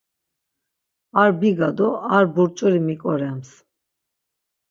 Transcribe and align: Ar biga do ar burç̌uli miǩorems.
Ar 1.21 1.31
biga 1.39 1.69
do 1.77 1.89
ar 2.15 2.25
burç̌uli 2.33 2.79
miǩorems. 2.87 3.49